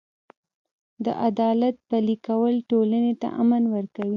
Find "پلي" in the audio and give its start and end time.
1.89-2.15